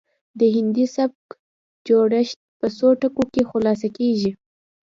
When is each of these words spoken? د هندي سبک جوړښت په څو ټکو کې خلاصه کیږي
د 0.39 0.41
هندي 0.55 0.85
سبک 0.95 1.25
جوړښت 1.87 2.39
په 2.59 2.67
څو 2.77 2.87
ټکو 3.01 3.23
کې 3.33 3.41
خلاصه 3.49 3.87
کیږي 3.97 4.31